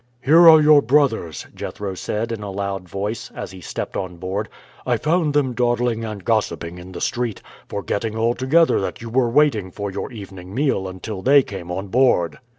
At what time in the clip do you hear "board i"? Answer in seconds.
4.17-4.97